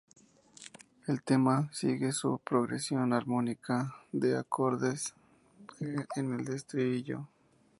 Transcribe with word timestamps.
El 1.05 1.21
tema 1.21 1.69
sigue 1.71 2.11
su 2.11 2.39
progresión 2.43 3.13
armónica 3.13 3.97
de 4.11 4.35
acordes 4.35 5.13
G–C–Em–D 5.77 6.07
en 6.15 6.39
el 6.39 6.47
estribillo. 6.55 7.27